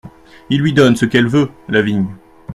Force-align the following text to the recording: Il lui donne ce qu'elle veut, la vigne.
Il 0.49 0.61
lui 0.61 0.73
donne 0.73 0.95
ce 0.95 1.05
qu'elle 1.05 1.27
veut, 1.27 1.51
la 1.67 1.83
vigne. 1.83 2.07